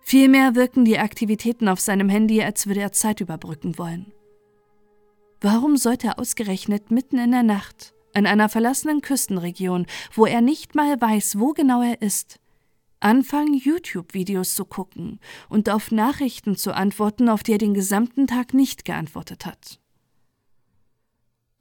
Vielmehr 0.00 0.54
wirken 0.54 0.86
die 0.86 0.98
Aktivitäten 0.98 1.68
auf 1.68 1.78
seinem 1.78 2.08
Handy, 2.08 2.42
als 2.42 2.66
würde 2.66 2.80
er 2.80 2.92
Zeit 2.92 3.20
überbrücken 3.20 3.76
wollen. 3.76 4.12
Warum 5.42 5.76
sollte 5.76 6.06
er 6.06 6.18
ausgerechnet 6.18 6.90
mitten 6.90 7.18
in 7.18 7.32
der 7.32 7.42
Nacht, 7.42 7.92
in 8.14 8.26
einer 8.26 8.48
verlassenen 8.48 9.02
Küstenregion, 9.02 9.84
wo 10.14 10.24
er 10.24 10.40
nicht 10.40 10.74
mal 10.74 10.98
weiß, 10.98 11.38
wo 11.38 11.52
genau 11.52 11.82
er 11.82 12.00
ist, 12.00 12.40
anfangen, 12.98 13.52
YouTube-Videos 13.52 14.54
zu 14.54 14.64
gucken 14.64 15.20
und 15.50 15.68
auf 15.68 15.90
Nachrichten 15.90 16.56
zu 16.56 16.72
antworten, 16.74 17.28
auf 17.28 17.42
die 17.42 17.52
er 17.52 17.58
den 17.58 17.74
gesamten 17.74 18.26
Tag 18.26 18.54
nicht 18.54 18.86
geantwortet 18.86 19.44
hat? 19.44 19.83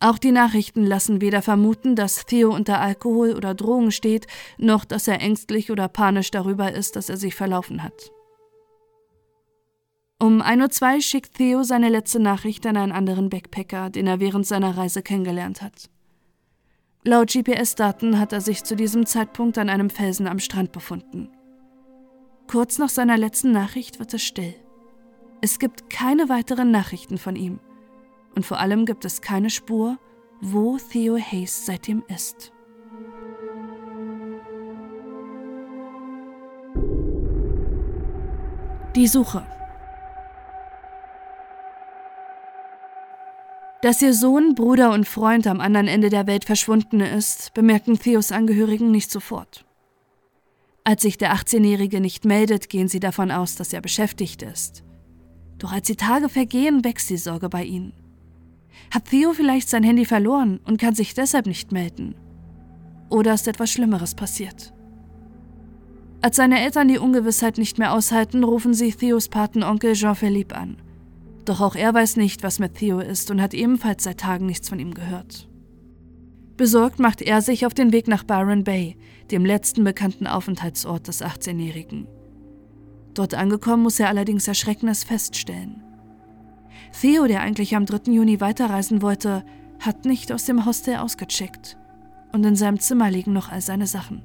Auch 0.04 0.18
die 0.18 0.34
Nachrichten 0.34 0.86
lassen 0.86 1.22
weder 1.22 1.42
vermuten, 1.42 1.96
dass 1.96 2.26
Theo 2.26 2.54
unter 2.54 2.82
Alkohol 2.82 3.36
oder 3.38 3.54
Drogen 3.54 3.90
steht, 3.90 4.28
noch 4.58 4.84
dass 4.84 5.08
er 5.08 5.22
ängstlich 5.22 5.72
oder 5.72 5.88
panisch 5.88 6.30
darüber 6.30 6.74
ist, 6.74 6.98
dass 6.98 7.08
er 7.08 7.16
sich 7.16 7.36
verlaufen 7.36 7.84
hat. 7.84 8.12
Um 10.20 10.42
1.02 10.42 10.96
Uhr 10.96 11.02
schickt 11.02 11.36
Theo 11.36 11.64
seine 11.64 11.88
letzte 11.88 12.20
Nachricht 12.20 12.66
an 12.66 12.76
einen 12.76 12.92
anderen 12.92 13.30
Backpacker, 13.30 13.90
den 13.90 14.06
er 14.06 14.20
während 14.20 14.46
seiner 14.46 14.76
Reise 14.76 15.04
kennengelernt 15.04 15.62
hat. 15.62 15.90
Laut 17.06 17.32
GPS-Daten 17.32 18.20
hat 18.20 18.34
er 18.34 18.42
sich 18.42 18.66
zu 18.66 18.76
diesem 18.76 19.06
Zeitpunkt 19.06 19.58
an 19.58 19.70
einem 19.70 19.90
Felsen 19.90 20.28
am 20.28 20.40
Strand 20.40 20.74
befunden. 20.74 21.30
Kurz 22.52 22.78
nach 22.78 22.90
seiner 22.90 23.18
letzten 23.18 23.54
Nachricht 23.54 24.00
wird 24.00 24.14
es 24.14 24.24
still. 24.24 24.54
Es 25.40 25.60
gibt 25.60 25.90
keine 25.90 26.28
weiteren 26.28 26.72
Nachrichten 26.72 27.18
von 27.18 27.38
ihm. 27.38 27.62
Und 28.36 28.46
vor 28.46 28.60
allem 28.60 28.86
gibt 28.86 29.06
es 29.06 29.22
keine 29.22 29.50
Spur, 29.50 29.98
wo 30.42 30.78
Theo 30.78 31.18
Hayes 31.18 31.66
seitdem 31.66 32.04
ist. 32.08 32.52
Die 38.96 39.08
Suche 39.08 39.44
Dass 43.82 44.02
ihr 44.02 44.14
Sohn, 44.14 44.56
Bruder 44.56 44.92
und 44.92 45.08
Freund 45.08 45.46
am 45.46 45.60
anderen 45.60 45.88
Ende 45.88 46.10
der 46.10 46.26
Welt 46.26 46.46
verschwunden 46.46 47.02
ist, 47.02 47.54
bemerken 47.54 48.00
Theos 48.00 48.32
Angehörigen 48.32 48.92
nicht 48.92 49.12
sofort. 49.12 49.66
Als 50.86 51.02
sich 51.02 51.18
der 51.18 51.34
18-Jährige 51.34 52.00
nicht 52.00 52.24
meldet, 52.24 52.70
gehen 52.70 52.88
sie 52.88 53.00
davon 53.00 53.30
aus, 53.32 53.56
dass 53.56 53.74
er 53.74 53.82
beschäftigt 53.82 54.42
ist. 54.42 54.84
Doch 55.58 55.72
als 55.72 55.88
die 55.88 55.96
Tage 55.96 56.30
vergehen, 56.30 56.86
wächst 56.86 57.10
die 57.10 57.18
Sorge 57.18 57.50
bei 57.50 57.64
ihnen. 57.64 58.03
Hat 58.92 59.06
Theo 59.06 59.34
vielleicht 59.34 59.70
sein 59.70 59.84
Handy 59.84 60.06
verloren 60.06 60.60
und 60.66 60.80
kann 60.80 60.96
sich 60.96 61.14
deshalb 61.14 61.46
nicht 61.46 61.72
melden? 61.72 62.16
Oder 63.10 63.34
ist 63.34 63.48
etwas 63.48 63.72
Schlimmeres 63.72 64.16
passiert? 64.16 64.74
Als 66.22 66.38
seine 66.38 66.62
Eltern 66.62 66.88
die 66.88 67.00
Ungewissheit 67.00 67.58
nicht 67.58 67.78
mehr 67.78 67.94
aushalten, 67.94 68.44
rufen 68.44 68.74
sie 68.74 68.94
Theos 68.94 69.28
Patenonkel 69.28 69.94
Jean-Philippe 69.94 70.56
an. 70.56 70.78
Doch 71.46 71.60
auch 71.60 71.76
er 71.76 71.94
weiß 71.94 72.16
nicht, 72.16 72.44
was 72.44 72.60
mit 72.60 72.76
Theo 72.76 73.00
ist 73.00 73.30
und 73.30 73.42
hat 73.42 73.54
ebenfalls 73.54 74.04
seit 74.04 74.22
Tagen 74.22 74.46
nichts 74.46 74.70
von 74.70 74.80
ihm 74.80 74.94
gehört. 74.94 75.50
Besorgt 76.56 77.00
macht 77.00 77.22
er 77.22 77.42
sich 77.42 77.66
auf 77.66 77.74
den 77.74 77.92
Weg 77.92 78.08
nach 78.08 78.24
Byron 78.24 78.64
Bay, 78.64 78.96
dem 79.32 79.44
letzten 79.44 79.84
bekannten 79.84 80.26
Aufenthaltsort 80.26 81.08
des 81.08 81.22
18-Jährigen. 81.22 82.08
Dort 83.14 83.34
angekommen 83.34 83.84
muss 83.84 84.00
er 84.00 84.08
allerdings 84.08 84.48
Erschreckendes 84.48 85.04
feststellen. 85.04 85.83
Theo, 87.00 87.28
der 87.28 87.42
eigentlich 87.42 87.76
am 87.76 87.86
3. 87.86 88.12
Juni 88.12 88.40
weiterreisen 88.40 89.02
wollte, 89.02 89.44
hat 89.80 90.06
nicht 90.06 90.32
aus 90.32 90.46
dem 90.46 90.66
Hostel 90.66 90.98
ausgecheckt. 90.98 91.78
Und 92.32 92.46
in 92.46 92.56
seinem 92.56 92.80
Zimmer 92.80 93.12
liegen 93.12 93.34
noch 93.34 93.52
all 93.52 93.62
seine 93.62 93.88
Sachen. 93.88 94.24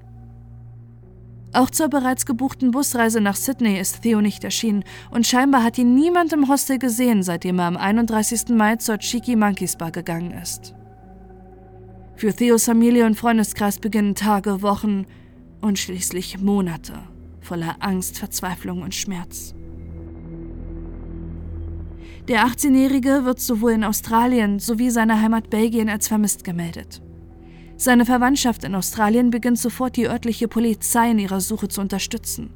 Auch 1.53 1.71
zur 1.71 1.89
bereits 1.89 2.27
gebuchten 2.27 2.71
Busreise 2.71 3.21
nach 3.21 3.37
Sydney 3.37 3.79
ist 3.81 4.03
Theo 4.03 4.21
nicht 4.21 4.45
erschienen 4.45 4.85
und 5.11 5.27
scheinbar 5.27 5.65
hat 5.65 5.79
ihn 5.79 5.95
niemand 5.95 6.33
im 6.33 6.49
Hostel 6.49 6.79
gesehen, 6.79 7.23
seitdem 7.23 7.59
er 7.59 7.67
am 7.67 7.77
31. 7.77 8.51
Mai 8.51 8.77
zur 8.77 8.99
Cheeky 8.99 9.35
Monkeys 9.35 9.77
Bar 9.77 9.91
gegangen 9.91 10.33
ist. 10.33 10.75
Für 12.17 12.35
Theos 12.35 12.67
Familie 12.67 13.07
und 13.07 13.17
Freundeskreis 13.17 13.79
beginnen 13.79 14.15
Tage, 14.15 14.61
Wochen 14.61 15.07
und 15.63 15.79
schließlich 15.79 16.39
Monate 16.39 17.01
voller 17.49 17.77
Angst, 17.81 18.19
Verzweiflung 18.19 18.83
und 18.83 18.95
Schmerz. 18.95 19.55
Der 22.29 22.47
18-Jährige 22.47 23.25
wird 23.25 23.41
sowohl 23.41 23.73
in 23.73 23.85
Australien 23.85 24.59
sowie 24.59 24.91
seiner 24.91 25.23
Heimat 25.23 25.49
Belgien 25.49 25.89
als 25.89 26.09
vermisst 26.09 26.45
gemeldet. 26.45 27.01
Seine 27.79 28.05
Verwandtschaft 28.05 28.65
in 28.65 28.75
Australien 28.75 29.31
beginnt 29.31 29.59
sofort 29.59 29.97
die 29.97 30.07
örtliche 30.07 30.47
Polizei 30.47 31.11
in 31.11 31.19
ihrer 31.19 31.41
Suche 31.41 31.69
zu 31.69 31.81
unterstützen. 31.81 32.51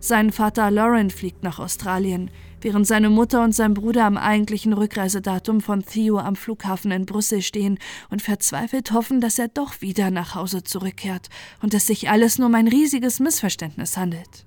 Sein 0.00 0.32
Vater 0.32 0.70
Lauren 0.70 1.08
fliegt 1.08 1.42
nach 1.42 1.58
Australien, 1.58 2.30
während 2.60 2.86
seine 2.86 3.08
Mutter 3.08 3.42
und 3.42 3.54
sein 3.54 3.72
Bruder 3.72 4.04
am 4.04 4.18
eigentlichen 4.18 4.74
Rückreisedatum 4.74 5.62
von 5.62 5.82
Theo 5.82 6.18
am 6.18 6.36
Flughafen 6.36 6.90
in 6.90 7.06
Brüssel 7.06 7.40
stehen 7.40 7.78
und 8.10 8.20
verzweifelt 8.20 8.92
hoffen, 8.92 9.22
dass 9.22 9.38
er 9.38 9.48
doch 9.48 9.80
wieder 9.80 10.10
nach 10.10 10.34
Hause 10.34 10.62
zurückkehrt 10.62 11.30
und 11.62 11.72
dass 11.72 11.86
sich 11.86 12.10
alles 12.10 12.36
nur 12.36 12.48
um 12.48 12.54
ein 12.54 12.68
riesiges 12.68 13.18
Missverständnis 13.18 13.96
handelt. 13.96 14.44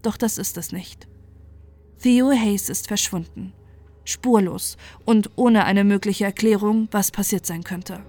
Doch 0.00 0.16
das 0.16 0.38
ist 0.38 0.56
es 0.56 0.72
nicht. 0.72 1.11
Theo 2.02 2.32
Hayes 2.32 2.68
ist 2.68 2.88
verschwunden. 2.88 3.52
Spurlos 4.04 4.76
und 5.04 5.30
ohne 5.36 5.64
eine 5.64 5.84
mögliche 5.84 6.24
Erklärung, 6.24 6.88
was 6.90 7.12
passiert 7.12 7.46
sein 7.46 7.62
könnte. 7.62 8.02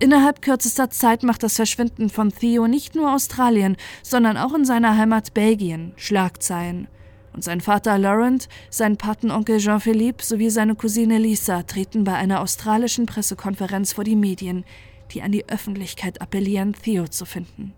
Innerhalb 0.00 0.42
kürzester 0.42 0.90
Zeit 0.90 1.22
macht 1.22 1.42
das 1.42 1.56
Verschwinden 1.56 2.10
von 2.10 2.30
Theo 2.30 2.66
nicht 2.66 2.94
nur 2.94 3.14
Australien, 3.14 3.78
sondern 4.02 4.36
auch 4.36 4.52
in 4.52 4.66
seiner 4.66 4.98
Heimat 4.98 5.32
Belgien 5.32 5.92
Schlagzeilen. 5.96 6.88
Und 7.32 7.42
sein 7.42 7.62
Vater 7.62 7.96
Laurent, 7.96 8.48
sein 8.68 8.98
Patenonkel 8.98 9.58
Jean-Philippe 9.60 10.22
sowie 10.22 10.50
seine 10.50 10.74
Cousine 10.74 11.16
Lisa 11.16 11.62
treten 11.62 12.04
bei 12.04 12.14
einer 12.14 12.42
australischen 12.42 13.06
Pressekonferenz 13.06 13.94
vor 13.94 14.04
die 14.04 14.16
Medien, 14.16 14.64
die 15.12 15.22
an 15.22 15.32
die 15.32 15.48
Öffentlichkeit 15.48 16.20
appellieren, 16.20 16.74
Theo 16.74 17.08
zu 17.08 17.24
finden. 17.24 17.72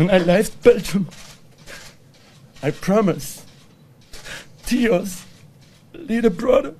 When 0.00 0.10
I 0.10 0.16
left 0.16 0.62
Belgium, 0.62 1.08
I 2.62 2.70
promised 2.70 3.46
Theo's 4.62 5.26
little 5.92 6.30
brother, 6.30 6.74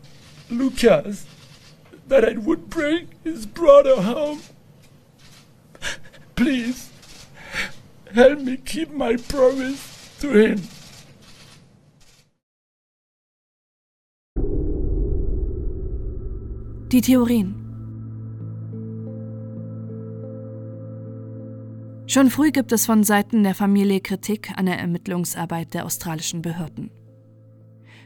Lucas, 0.49 1.27
that 2.09 2.25
I 2.25 2.39
would 2.39 2.71
bring 2.71 3.09
his 3.23 3.45
brother 3.45 4.00
home. 4.00 4.41
Please, 6.35 6.89
help 8.15 8.39
me 8.39 8.57
keep 8.57 8.91
my 8.91 9.17
promise 9.17 10.17
to 10.21 10.31
him. 10.31 10.62
Die 16.89 17.00
Theorien. 17.03 17.60
Schon 22.11 22.29
früh 22.29 22.50
gibt 22.50 22.73
es 22.73 22.87
von 22.87 23.05
Seiten 23.05 23.45
der 23.45 23.55
Familie 23.55 24.00
Kritik 24.00 24.50
an 24.57 24.67
der 24.67 24.81
Ermittlungsarbeit 24.81 25.75
der 25.75 25.87
australischen 25.87 26.43
Behörden. 26.43 26.90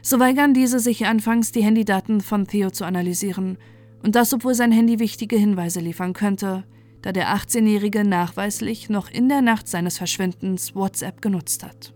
So 0.03 0.19
weigern 0.19 0.53
diese 0.53 0.79
sich 0.79 1.07
anfangs, 1.07 1.51
die 1.51 1.63
Handydaten 1.63 2.21
von 2.21 2.45
Theo 2.45 2.69
zu 2.69 2.85
analysieren, 2.85 3.57
und 4.03 4.13
das, 4.13 4.31
obwohl 4.31 4.53
sein 4.53 4.71
Handy 4.71 4.99
wichtige 4.99 5.37
Hinweise 5.37 5.79
liefern 5.79 6.13
könnte, 6.13 6.65
da 7.01 7.13
der 7.13 7.35
18-Jährige 7.35 8.03
nachweislich 8.07 8.89
noch 8.89 9.09
in 9.09 9.27
der 9.27 9.41
Nacht 9.41 9.67
seines 9.67 9.97
Verschwindens 9.97 10.75
WhatsApp 10.75 11.23
genutzt 11.23 11.63
hat. 11.63 11.91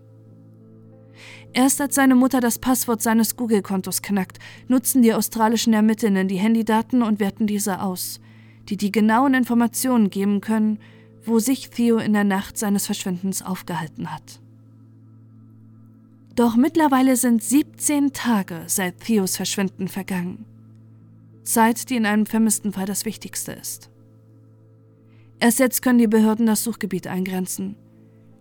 Erst 1.52 1.80
als 1.80 1.94
seine 1.94 2.16
Mutter 2.16 2.40
das 2.40 2.58
Passwort 2.58 3.02
seines 3.02 3.36
Google-Kontos 3.36 4.02
knackt, 4.02 4.40
nutzen 4.66 5.02
die 5.02 5.14
australischen 5.14 5.74
Ermittlerinnen 5.74 6.26
die 6.26 6.38
Handydaten 6.38 7.04
und 7.04 7.20
werten 7.20 7.46
diese 7.46 7.80
aus, 7.80 8.20
die 8.68 8.76
die 8.76 8.90
genauen 8.90 9.34
Informationen 9.34 10.10
geben 10.10 10.40
können, 10.40 10.80
wo 11.24 11.38
sich 11.38 11.70
Theo 11.70 11.98
in 11.98 12.12
der 12.12 12.24
Nacht 12.24 12.58
seines 12.58 12.86
Verschwindens 12.86 13.42
aufgehalten 13.42 14.12
hat. 14.12 14.40
Doch 16.34 16.56
mittlerweile 16.56 17.16
sind 17.16 17.42
17 17.42 18.12
Tage 18.12 18.62
seit 18.66 19.00
Theos 19.00 19.36
Verschwinden 19.36 19.88
vergangen. 19.88 20.46
Zeit, 21.42 21.90
die 21.90 21.96
in 21.96 22.06
einem 22.06 22.26
vermissten 22.26 22.72
Fall 22.72 22.86
das 22.86 23.04
Wichtigste 23.04 23.52
ist. 23.52 23.90
Erst 25.38 25.58
jetzt 25.58 25.82
können 25.82 25.98
die 25.98 26.06
Behörden 26.06 26.46
das 26.46 26.62
Suchgebiet 26.62 27.06
eingrenzen. 27.06 27.76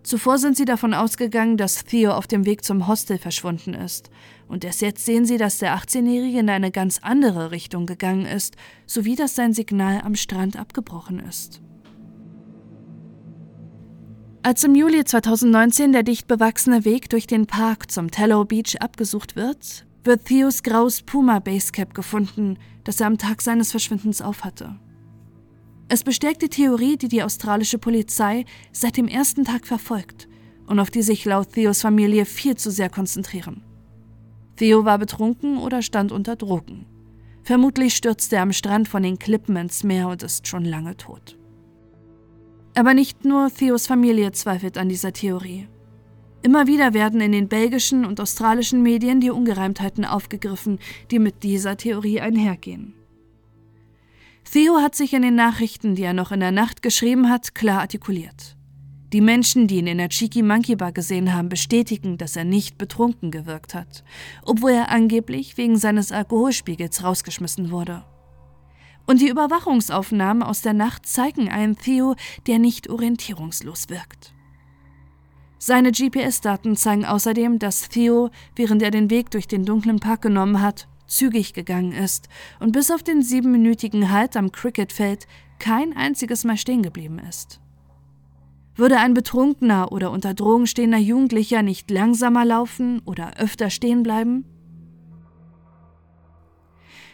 Zuvor 0.04 0.38
sind 0.38 0.56
sie 0.56 0.66
davon 0.66 0.94
ausgegangen, 0.94 1.58
dass 1.58 1.84
Theo 1.84 2.12
auf 2.12 2.28
dem 2.28 2.46
Weg 2.46 2.64
zum 2.64 2.88
Hostel 2.88 3.18
verschwunden 3.18 3.74
ist. 3.74 4.10
Und 4.48 4.64
erst 4.64 4.82
jetzt 4.82 5.06
sehen 5.06 5.26
sie, 5.26 5.38
dass 5.38 5.60
der 5.60 5.78
18-Jährige 5.78 6.40
in 6.40 6.50
eine 6.50 6.72
ganz 6.72 7.00
andere 7.02 7.52
Richtung 7.52 7.86
gegangen 7.86 8.26
ist, 8.26 8.56
sowie 8.86 9.16
dass 9.16 9.36
sein 9.36 9.54
Signal 9.54 10.02
am 10.02 10.16
Strand 10.16 10.58
abgebrochen 10.58 11.20
ist. 11.20 11.62
Als 14.42 14.64
im 14.64 14.74
Juli 14.74 15.04
2019 15.04 15.92
der 15.92 16.04
dicht 16.04 16.26
bewachsene 16.26 16.86
Weg 16.86 17.10
durch 17.10 17.28
den 17.28 17.46
Park 17.46 17.92
zum 17.92 18.10
Tallow 18.10 18.46
Beach 18.46 18.78
abgesucht 18.80 19.36
wird, 19.36 19.86
wird 20.06 20.26
Theos 20.26 20.64
graues 20.64 21.02
Puma 21.02 21.40
Basecap 21.40 21.94
gefunden, 21.94 22.58
das 22.86 23.02
er 23.02 23.08
am 23.08 23.18
Tag 23.18 23.42
seines 23.42 23.72
Verschwindens 23.72 24.22
aufhatte. 24.22 24.80
Es 25.90 26.06
bestärkt 26.06 26.42
die 26.42 26.48
Theorie, 26.50 26.96
die 26.96 27.10
die 27.10 27.22
australische 27.22 27.80
Polizei 27.80 28.46
seit 28.72 28.96
dem 28.96 29.10
ersten 29.10 29.44
Tag 29.44 29.68
verfolgt 29.68 30.30
und 30.68 30.80
auf 30.80 30.90
die 30.90 31.02
sich 31.02 31.26
laut 31.26 31.52
Theos 31.52 31.82
Familie 31.82 32.24
viel 32.24 32.56
zu 32.56 32.72
sehr 32.72 32.90
konzentrieren. 32.90 33.62
Theo 34.56 34.86
war 34.86 35.00
betrunken 35.00 35.58
oder 35.58 35.82
stand 35.82 36.14
unter 36.14 36.38
Drogen. 36.38 36.86
Vermutlich 37.44 37.94
stürzte 37.94 38.38
er 38.38 38.44
am 38.44 38.54
Strand 38.54 38.88
von 38.88 39.04
den 39.04 39.20
Klippen 39.20 39.58
ins 39.58 39.84
Meer 39.84 40.08
und 40.08 40.24
ist 40.24 40.48
schon 40.48 40.64
lange 40.64 40.96
tot. 40.96 41.39
Aber 42.76 42.94
nicht 42.94 43.26
nur 43.26 43.50
Theos 43.50 43.88
Familie 43.88 44.32
zweifelt 44.32 44.78
an 44.78 44.90
dieser 44.90 45.14
Theorie. 45.14 45.68
Immer 46.42 46.68
wieder 46.68 46.94
werden 46.94 47.20
in 47.20 47.34
den 47.34 47.50
belgischen 47.50 48.06
und 48.06 48.22
australischen 48.22 48.82
Medien 48.82 49.20
die 49.20 49.32
Ungereimtheiten 49.32 50.06
aufgegriffen, 50.06 50.80
die 51.12 51.20
mit 51.20 51.44
dieser 51.44 51.76
Theorie 51.76 52.22
einhergehen. 52.22 52.94
Theo 54.50 54.78
hat 54.78 54.96
sich 54.96 55.14
in 55.14 55.22
den 55.22 55.36
Nachrichten, 55.36 55.96
die 55.96 56.04
er 56.04 56.14
noch 56.14 56.32
in 56.32 56.40
der 56.40 56.52
Nacht 56.52 56.82
geschrieben 56.82 57.30
hat, 57.30 57.54
klar 57.54 57.82
artikuliert. 57.82 58.56
Die 59.12 59.22
Menschen, 59.22 59.68
die 59.68 59.78
ihn 59.78 59.88
in 59.88 59.98
der 59.98 60.10
Cheeky 60.10 60.44
Monkey 60.44 60.76
Bar 60.76 60.92
gesehen 60.92 61.34
haben, 61.34 61.50
bestätigen, 61.50 62.18
dass 62.18 62.36
er 62.36 62.46
nicht 62.46 62.78
betrunken 62.78 63.32
gewirkt 63.32 63.74
hat, 63.74 64.04
obwohl 64.46 64.72
er 64.72 64.90
angeblich 64.90 65.58
wegen 65.58 65.78
seines 65.78 66.12
Alkoholspiegels 66.12 67.04
rausgeschmissen 67.04 67.72
wurde. 67.72 68.04
Und 69.10 69.22
die 69.22 69.30
Überwachungsaufnahmen 69.30 70.44
aus 70.44 70.62
der 70.62 70.74
Nacht 70.74 71.08
zeigen 71.08 71.50
einen 71.50 71.76
Theo, 71.76 72.16
der 72.46 72.60
nicht 72.60 72.92
orientierungslos 72.92 73.90
wirkt. 73.90 74.36
Seine 75.58 75.92
GPS-Daten 75.92 76.76
zeigen 76.76 77.06
außerdem, 77.06 77.58
dass 77.58 77.90
Theo, 77.90 78.30
während 78.56 78.84
er 78.84 78.92
den 78.92 79.10
Weg 79.10 79.32
durch 79.32 79.48
den 79.48 79.66
dunklen 79.66 80.00
Park 80.00 80.22
genommen 80.22 80.62
hat, 80.62 80.88
zügig 81.08 81.56
gegangen 81.56 81.92
ist 81.92 82.30
und 82.60 82.72
bis 82.72 82.92
auf 82.92 83.02
den 83.02 83.24
siebenminütigen 83.24 84.12
Halt 84.12 84.38
am 84.38 84.52
Cricketfeld 84.52 85.26
kein 85.58 85.98
einziges 85.98 86.44
Mal 86.44 86.58
stehen 86.58 86.84
geblieben 86.84 87.18
ist. 87.18 87.60
Würde 88.76 89.00
ein 89.00 89.16
betrunkener 89.16 89.92
oder 89.92 90.12
unter 90.12 90.36
Drogen 90.36 90.68
stehender 90.68 91.00
Jugendlicher 91.00 91.64
nicht 91.64 91.90
langsamer 91.90 92.46
laufen 92.46 93.02
oder 93.06 93.38
öfter 93.38 93.72
stehen 93.72 94.04
bleiben? 94.04 94.46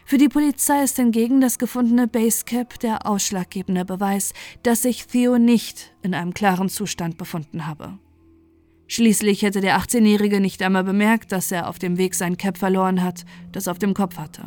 Für 0.07 0.19
die 0.19 0.29
Polizei 0.29 0.83
ist 0.83 0.97
hingegen 0.97 1.41
das 1.41 1.57
gefundene 1.57 2.07
Basecap 2.07 2.79
der 2.79 3.07
ausschlaggebende 3.07 3.85
Beweis, 3.85 4.33
dass 4.61 4.83
sich 4.83 5.07
Theo 5.07 5.39
nicht 5.39 5.95
in 6.03 6.13
einem 6.13 6.35
klaren 6.35 6.69
Zustand 6.69 7.17
befunden 7.17 7.65
habe. 7.65 7.97
Schließlich 8.87 9.41
hätte 9.41 9.61
der 9.61 9.79
18-Jährige 9.79 10.39
nicht 10.39 10.61
einmal 10.61 10.83
bemerkt, 10.83 11.31
dass 11.31 11.51
er 11.51 11.67
auf 11.67 11.79
dem 11.79 11.97
Weg 11.97 12.13
sein 12.13 12.37
Cap 12.37 12.59
verloren 12.59 13.01
hat, 13.01 13.25
das 13.51 13.67
auf 13.67 13.79
dem 13.79 13.95
Kopf 13.95 14.19
hatte. 14.19 14.43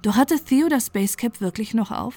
Doch 0.00 0.16
hatte 0.16 0.42
Theo 0.42 0.70
das 0.70 0.88
Basecap 0.88 1.42
wirklich 1.42 1.74
noch 1.74 1.90
auf? 1.90 2.16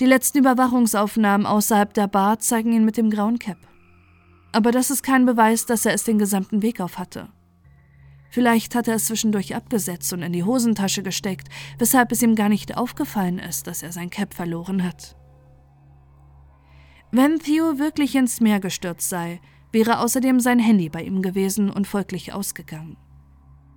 Die 0.00 0.06
letzten 0.06 0.38
Überwachungsaufnahmen 0.38 1.46
außerhalb 1.46 1.94
der 1.94 2.08
Bar 2.08 2.40
zeigen 2.40 2.72
ihn 2.72 2.84
mit 2.84 2.96
dem 2.96 3.10
grauen 3.10 3.38
Cap. 3.38 3.58
Aber 4.50 4.72
das 4.72 4.90
ist 4.90 5.04
kein 5.04 5.26
Beweis, 5.26 5.64
dass 5.64 5.86
er 5.86 5.94
es 5.94 6.02
den 6.02 6.18
gesamten 6.18 6.60
Weg 6.60 6.80
auf 6.80 6.98
hatte. 6.98 7.28
Vielleicht 8.30 8.76
hat 8.76 8.86
er 8.88 8.94
es 8.94 9.06
zwischendurch 9.06 9.54
abgesetzt 9.54 10.12
und 10.12 10.22
in 10.22 10.32
die 10.32 10.44
Hosentasche 10.44 11.02
gesteckt, 11.02 11.48
weshalb 11.78 12.12
es 12.12 12.22
ihm 12.22 12.36
gar 12.36 12.48
nicht 12.48 12.76
aufgefallen 12.76 13.40
ist, 13.40 13.66
dass 13.66 13.82
er 13.82 13.92
sein 13.92 14.08
Cap 14.08 14.34
verloren 14.34 14.84
hat. 14.84 15.16
Wenn 17.10 17.40
Theo 17.40 17.78
wirklich 17.80 18.14
ins 18.14 18.40
Meer 18.40 18.60
gestürzt 18.60 19.08
sei, 19.08 19.40
wäre 19.72 19.98
außerdem 19.98 20.38
sein 20.38 20.60
Handy 20.60 20.88
bei 20.88 21.02
ihm 21.02 21.22
gewesen 21.22 21.70
und 21.70 21.88
folglich 21.88 22.32
ausgegangen. 22.32 22.96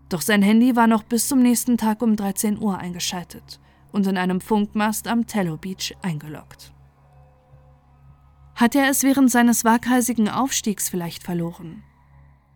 Doch 0.10 0.22
sein 0.22 0.44
Handy 0.44 0.76
war 0.76 0.86
noch 0.86 1.02
bis 1.02 1.28
zum 1.28 1.40
nächsten 1.40 1.78
Tag 1.78 2.04
um 2.04 2.16
13 2.16 2.60
Uhr 2.60 2.78
eingeschaltet 2.78 3.60
und 3.92 4.06
in 4.06 4.18
einem 4.18 4.40
Funkmast 4.40 5.08
am 5.08 5.26
Tello 5.26 5.58
Beach 5.58 5.96
eingeloggt. 6.04 6.72
Hat 8.54 8.76
er 8.76 8.88
es 8.88 9.02
während 9.02 9.32
seines 9.32 9.66
waghalsigen 9.66 10.30
Aufstiegs 10.30 10.90
vielleicht 10.90 11.24
verloren? 11.24 11.84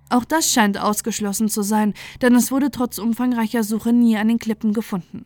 Auch 0.09 0.25
das 0.25 0.51
scheint 0.51 0.79
ausgeschlossen 0.79 1.49
zu 1.49 1.61
sein, 1.61 1.93
denn 2.21 2.35
es 2.35 2.51
wurde 2.51 2.71
trotz 2.71 2.97
umfangreicher 2.97 3.63
Suche 3.63 3.91
nie 3.93 4.17
an 4.17 4.29
den 4.29 4.39
Klippen 4.39 4.73
gefunden. 4.73 5.25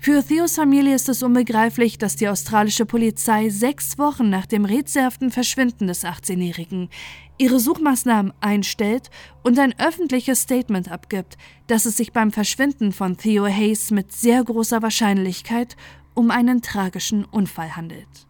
Für 0.00 0.24
Theos 0.24 0.54
Familie 0.54 0.94
ist 0.94 1.08
es 1.08 1.24
unbegreiflich, 1.24 1.98
dass 1.98 2.14
die 2.14 2.28
australische 2.28 2.86
Polizei 2.86 3.48
sechs 3.48 3.98
Wochen 3.98 4.30
nach 4.30 4.46
dem 4.46 4.64
rätselhaften 4.64 5.32
Verschwinden 5.32 5.88
des 5.88 6.04
18-Jährigen 6.04 6.88
ihre 7.36 7.58
Suchmaßnahmen 7.58 8.32
einstellt 8.40 9.10
und 9.42 9.58
ein 9.58 9.74
öffentliches 9.78 10.42
Statement 10.42 10.88
abgibt, 10.88 11.36
dass 11.66 11.84
es 11.84 11.96
sich 11.96 12.12
beim 12.12 12.30
Verschwinden 12.30 12.92
von 12.92 13.16
Theo 13.16 13.46
Hayes 13.46 13.90
mit 13.90 14.12
sehr 14.12 14.44
großer 14.44 14.82
Wahrscheinlichkeit 14.82 15.76
um 16.14 16.30
einen 16.30 16.62
tragischen 16.62 17.24
Unfall 17.24 17.74
handelt. 17.74 18.27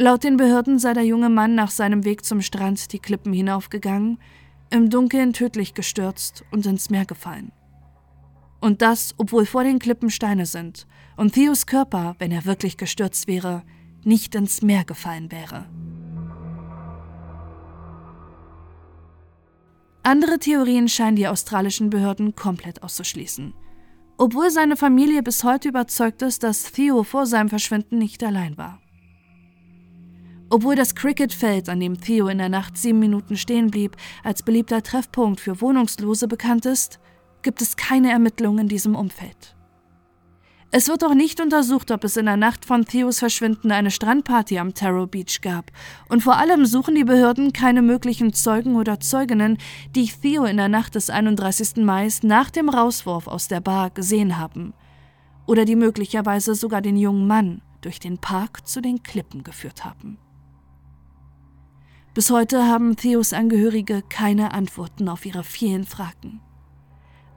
Laut 0.00 0.24
den 0.24 0.38
Behörden 0.38 0.78
sei 0.78 0.94
der 0.94 1.04
junge 1.04 1.28
Mann 1.28 1.54
nach 1.54 1.70
seinem 1.70 2.06
Weg 2.06 2.24
zum 2.24 2.40
Strand 2.40 2.94
die 2.94 3.00
Klippen 3.00 3.34
hinaufgegangen, 3.34 4.16
im 4.70 4.88
Dunkeln 4.88 5.34
tödlich 5.34 5.74
gestürzt 5.74 6.42
und 6.50 6.64
ins 6.64 6.88
Meer 6.88 7.04
gefallen. 7.04 7.52
Und 8.62 8.80
das, 8.80 9.14
obwohl 9.18 9.44
vor 9.44 9.62
den 9.62 9.78
Klippen 9.78 10.08
Steine 10.08 10.46
sind 10.46 10.86
und 11.18 11.34
Theos 11.34 11.66
Körper, 11.66 12.16
wenn 12.18 12.32
er 12.32 12.46
wirklich 12.46 12.78
gestürzt 12.78 13.28
wäre, 13.28 13.62
nicht 14.02 14.34
ins 14.34 14.62
Meer 14.62 14.84
gefallen 14.84 15.30
wäre. 15.30 15.66
Andere 20.02 20.38
Theorien 20.38 20.88
scheinen 20.88 21.16
die 21.16 21.28
australischen 21.28 21.90
Behörden 21.90 22.34
komplett 22.34 22.82
auszuschließen. 22.82 23.52
Obwohl 24.16 24.50
seine 24.50 24.78
Familie 24.78 25.22
bis 25.22 25.44
heute 25.44 25.68
überzeugt 25.68 26.22
ist, 26.22 26.42
dass 26.42 26.72
Theo 26.72 27.02
vor 27.02 27.26
seinem 27.26 27.50
Verschwinden 27.50 27.98
nicht 27.98 28.24
allein 28.24 28.56
war. 28.56 28.80
Obwohl 30.52 30.74
das 30.74 30.96
Cricketfeld, 30.96 31.68
an 31.68 31.78
dem 31.78 32.00
Theo 32.00 32.26
in 32.26 32.38
der 32.38 32.48
Nacht 32.48 32.76
sieben 32.76 32.98
Minuten 32.98 33.36
stehen 33.36 33.70
blieb, 33.70 33.96
als 34.24 34.42
beliebter 34.42 34.82
Treffpunkt 34.82 35.38
für 35.38 35.60
Wohnungslose 35.60 36.26
bekannt 36.26 36.66
ist, 36.66 36.98
gibt 37.42 37.62
es 37.62 37.76
keine 37.76 38.10
Ermittlungen 38.10 38.62
in 38.62 38.68
diesem 38.68 38.96
Umfeld. 38.96 39.54
Es 40.72 40.88
wird 40.88 41.04
auch 41.04 41.14
nicht 41.14 41.40
untersucht, 41.40 41.92
ob 41.92 42.02
es 42.04 42.16
in 42.16 42.26
der 42.26 42.36
Nacht 42.36 42.64
von 42.64 42.84
Theos 42.84 43.20
Verschwinden 43.20 43.72
eine 43.72 43.90
Strandparty 43.92 44.58
am 44.58 44.74
Taro 44.74 45.06
Beach 45.06 45.40
gab. 45.40 45.70
Und 46.08 46.22
vor 46.22 46.36
allem 46.36 46.66
suchen 46.66 46.94
die 46.96 47.04
Behörden 47.04 47.52
keine 47.52 47.82
möglichen 47.82 48.32
Zeugen 48.32 48.76
oder 48.76 49.00
Zeuginnen, 49.00 49.58
die 49.96 50.06
Theo 50.06 50.44
in 50.44 50.56
der 50.56 50.68
Nacht 50.68 50.96
des 50.96 51.10
31. 51.10 51.84
Mai 51.84 52.08
nach 52.22 52.50
dem 52.50 52.68
Rauswurf 52.68 53.26
aus 53.26 53.48
der 53.48 53.60
Bar 53.60 53.90
gesehen 53.90 54.38
haben. 54.38 54.72
Oder 55.46 55.64
die 55.64 55.76
möglicherweise 55.76 56.54
sogar 56.54 56.82
den 56.82 56.96
jungen 56.96 57.26
Mann 57.26 57.62
durch 57.80 57.98
den 57.98 58.18
Park 58.18 58.66
zu 58.66 58.80
den 58.80 59.02
Klippen 59.02 59.42
geführt 59.42 59.84
haben. 59.84 60.18
Bis 62.12 62.30
heute 62.30 62.66
haben 62.66 62.96
Theos 62.96 63.32
Angehörige 63.32 64.02
keine 64.08 64.52
Antworten 64.52 65.08
auf 65.08 65.24
ihre 65.24 65.44
vielen 65.44 65.84
Fragen. 65.84 66.40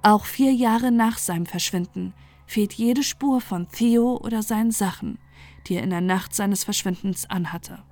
Auch 0.02 0.26
vier 0.26 0.52
Jahre 0.52 0.92
nach 0.92 1.20
seinem 1.20 1.46
Verschwinden 1.46 2.14
fehlt 2.48 2.74
jede 2.74 3.04
Spur 3.04 3.40
von 3.40 3.68
Theo 3.70 4.18
oder 4.18 4.42
seinen 4.42 4.72
Sachen, 4.72 5.20
die 5.68 5.76
er 5.76 5.84
in 5.84 5.92
der 5.92 6.02
Nacht 6.02 6.34
seines 6.34 6.64
Verschwindens 6.64 7.30
anhatte. 7.30 7.84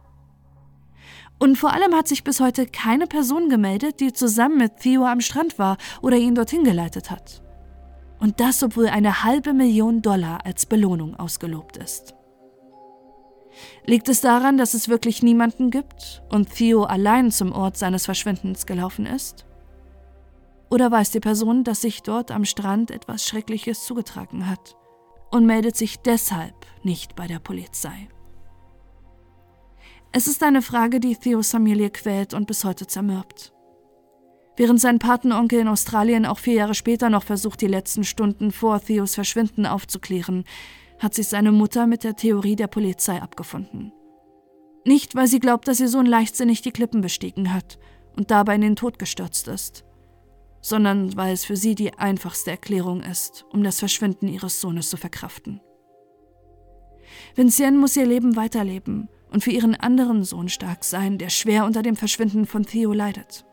Und 1.38 1.56
vor 1.56 1.72
allem 1.72 1.94
hat 1.94 2.08
sich 2.08 2.24
bis 2.24 2.40
heute 2.40 2.66
keine 2.66 3.06
Person 3.06 3.50
gemeldet, 3.50 4.00
die 4.00 4.12
zusammen 4.12 4.58
mit 4.58 4.78
Theo 4.78 5.06
am 5.06 5.22
Strand 5.22 5.60
war 5.60 5.78
oder 6.02 6.18
ihn 6.18 6.34
dorthin 6.34 6.64
geleitet 6.64 7.12
hat. 7.12 7.44
Und 8.20 8.40
das, 8.40 8.64
obwohl 8.64 8.88
eine 8.88 9.24
halbe 9.24 9.54
Million 9.54 10.02
Dollar 10.02 10.46
als 10.46 10.66
Belohnung 10.66 11.16
ausgelobt 11.16 11.78
ist. 11.78 12.16
Liegt 13.86 14.10
es 14.10 14.22
daran, 14.22 14.58
dass 14.58 14.74
es 14.74 14.90
wirklich 14.90 15.24
niemanden 15.24 15.72
gibt 15.72 16.24
und 16.30 16.54
Theo 16.54 16.84
allein 16.84 17.32
zum 17.32 17.52
Ort 17.52 17.78
seines 17.78 18.06
Verschwindens 18.06 18.66
gelaufen 18.66 19.06
ist? 19.06 19.46
Oder 20.70 20.90
weiß 20.90 21.12
die 21.12 21.20
Person, 21.20 21.64
dass 21.64 21.82
sich 21.82 22.02
dort 22.02 22.32
am 22.32 22.46
Strand 22.46 22.92
etwas 22.92 23.26
Schreckliches 23.26 23.84
zugetragen 23.84 24.50
hat 24.50 24.76
und 25.30 25.46
meldet 25.46 25.76
sich 25.76 25.98
deshalb 25.98 26.56
nicht 26.84 27.16
bei 27.16 27.28
der 27.28 27.40
Polizei? 27.40 28.08
Es 30.14 30.28
ist 30.28 30.44
eine 30.44 30.62
Frage, 30.62 31.00
die 31.00 31.16
Theos 31.16 31.52
Familie 31.52 31.90
quält 31.90 32.34
und 32.34 32.46
bis 32.46 32.64
heute 32.64 32.86
zermürbt. 32.86 33.54
Während 34.58 34.80
sein 34.82 35.00
Patenonkel 35.00 35.60
in 35.60 35.68
Australien 35.70 36.26
auch 36.26 36.38
vier 36.38 36.56
Jahre 36.56 36.76
später 36.76 37.10
noch 37.10 37.24
versucht, 37.24 37.62
die 37.62 37.68
letzten 37.68 38.04
Stunden 38.04 38.52
vor 38.52 38.82
Theos 38.82 39.16
Verschwinden 39.16 39.66
aufzuklären, 39.66 40.44
hat 41.02 41.14
sich 41.14 41.28
seine 41.28 41.52
Mutter 41.52 41.88
mit 41.88 42.04
der 42.04 42.16
Theorie 42.16 42.56
der 42.56 42.68
Polizei 42.68 43.22
abgefunden. 43.22 43.92
Nicht, 44.86 45.16
weil 45.16 45.28
sie 45.28 45.40
glaubt, 45.40 45.68
dass 45.68 45.80
ihr 45.80 45.90
Sohn 45.90 46.06
leichtsinnig 46.06 46.62
die 46.62 46.72
Klippen 46.72 47.02
bestiegen 47.02 47.54
hat 47.54 47.80
und 48.16 48.32
dabei 48.32 48.56
in 48.56 48.62
den 48.62 48.76
Tod 48.76 49.00
gestürzt 49.00 49.48
ist 49.48 49.86
sondern 50.62 51.16
weil 51.18 51.34
es 51.34 51.44
für 51.44 51.58
sie 51.58 51.76
die 51.76 51.98
einfachste 51.98 52.52
Erklärung 52.52 53.02
ist, 53.02 53.46
um 53.52 53.64
das 53.64 53.80
Verschwinden 53.80 54.28
ihres 54.28 54.62
Sohnes 54.62 54.90
zu 54.90 54.98
verkraften. 54.98 55.60
Vincienne 57.36 57.78
muss 57.78 57.98
ihr 57.98 58.06
Leben 58.06 58.36
weiterleben 58.36 59.10
und 59.32 59.44
für 59.44 59.52
ihren 59.52 59.76
anderen 59.76 60.24
Sohn 60.24 60.50
stark 60.50 60.84
sein, 60.84 61.18
der 61.18 61.30
schwer 61.30 61.66
unter 61.66 61.82
dem 61.82 61.96
Verschwinden 61.96 62.46
von 62.46 62.66
Theo 62.66 62.94
leidet. 62.94 63.46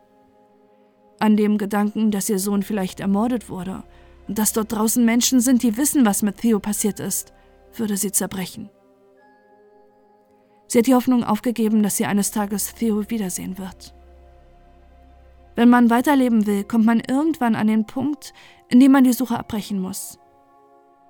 An 1.19 1.35
dem 1.35 1.57
Gedanken, 1.57 2.11
dass 2.11 2.29
ihr 2.29 2.39
Sohn 2.39 2.63
vielleicht 2.63 2.99
ermordet 2.99 3.49
wurde 3.49 3.83
und 4.27 4.37
dass 4.37 4.53
dort 4.53 4.71
draußen 4.71 5.03
Menschen 5.03 5.41
sind, 5.41 5.63
die 5.63 5.75
wissen, 5.75 6.05
was 6.05 6.21
mit 6.21 6.37
Theo 6.37 6.59
passiert 6.59 6.99
ist, 6.99 7.33
würde 7.73 7.97
sie 7.97 8.11
zerbrechen. 8.11 8.69
Sie 10.67 10.77
hat 10.77 10.87
die 10.87 10.93
Hoffnung 10.95 11.23
aufgegeben, 11.23 11.81
dass 11.81 11.97
sie 11.97 12.05
eines 12.05 12.31
Tages 12.31 12.73
Theo 12.75 13.09
wiedersehen 13.09 13.57
wird. 13.57 13.95
Wenn 15.55 15.69
man 15.69 15.89
weiterleben 15.89 16.45
will, 16.45 16.63
kommt 16.63 16.85
man 16.85 17.01
irgendwann 17.01 17.55
an 17.55 17.67
den 17.67 17.85
Punkt, 17.85 18.33
in 18.69 18.79
dem 18.79 18.91
man 18.91 19.03
die 19.03 19.13
Suche 19.13 19.37
abbrechen 19.37 19.81
muss. 19.81 20.19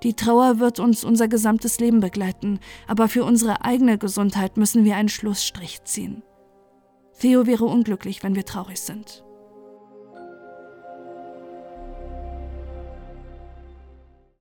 Die 0.02 0.14
Trauer 0.14 0.60
wird 0.60 0.80
uns 0.80 1.04
unser 1.04 1.28
gesamtes 1.28 1.80
Leben 1.80 2.00
begleiten, 2.00 2.60
aber 2.88 3.10
für 3.10 3.26
unsere 3.26 3.66
eigene 3.66 3.98
Gesundheit 3.98 4.56
müssen 4.56 4.86
wir 4.86 4.96
einen 4.96 5.10
Schlussstrich 5.10 5.84
ziehen. 5.84 6.24
Theo 7.20 7.46
wäre 7.46 7.66
unglücklich, 7.66 8.24
wenn 8.24 8.36
wir 8.36 8.46
traurig 8.46 8.80
sind. 8.80 9.26